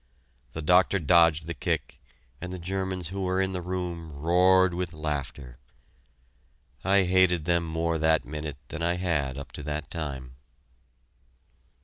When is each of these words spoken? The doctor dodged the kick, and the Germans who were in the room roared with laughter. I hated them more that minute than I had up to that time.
The 0.53 0.63
doctor 0.63 0.97
dodged 0.97 1.45
the 1.45 1.53
kick, 1.53 2.01
and 2.41 2.51
the 2.51 2.57
Germans 2.57 3.09
who 3.09 3.21
were 3.21 3.39
in 3.39 3.51
the 3.51 3.61
room 3.61 4.11
roared 4.11 4.73
with 4.73 4.93
laughter. 4.93 5.59
I 6.83 7.03
hated 7.03 7.45
them 7.45 7.63
more 7.65 7.99
that 7.99 8.25
minute 8.25 8.57
than 8.69 8.81
I 8.81 8.95
had 8.95 9.37
up 9.37 9.51
to 9.51 9.61
that 9.61 9.91
time. 9.91 10.37